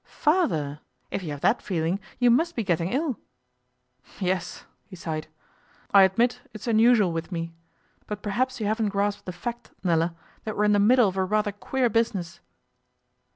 [0.03, 0.79] 'Father,
[1.11, 3.19] if you have that feeling you must be getting ill.'
[4.19, 5.27] 'Yes,' he sighed,
[5.93, 7.53] 'I admit it's unusual with me.
[8.07, 11.23] But perhaps you haven't grasped the fact, Nella, that we're in the middle of a
[11.23, 12.39] rather queer business.